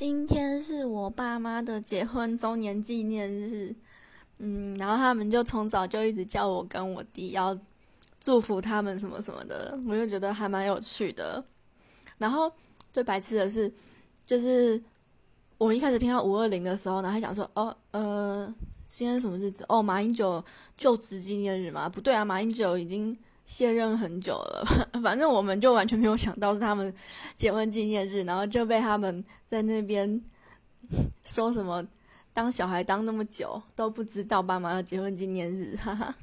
[0.00, 3.76] 今天是我爸妈的结婚周年纪念日，
[4.38, 7.54] 嗯，然后他们就从早就一直叫我跟我弟要
[8.18, 11.44] 祝福他们什么什么的，我就觉得还蛮有趣的。
[12.16, 12.50] 然后
[12.94, 13.70] 最白痴的是，
[14.24, 14.82] 就是
[15.58, 18.54] 我一开始听到五二零的时候呢，还想说，哦，呃，
[18.86, 19.66] 今天什么日子？
[19.68, 20.42] 哦，马英九
[20.78, 21.90] 就职纪念日嘛？
[21.90, 23.14] 不对啊，马英九已经。
[23.50, 24.64] 卸任很久了，
[25.02, 26.94] 反正我们就完全没有想到是他们
[27.36, 30.22] 结婚纪念日，然后就被他们在那边
[31.24, 31.84] 说什么
[32.32, 36.14] 当小孩当那么久都不知道爸妈要结婚纪念日，哈哈。